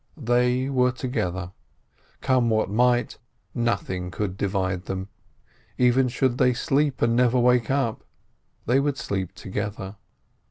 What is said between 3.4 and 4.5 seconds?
nothing could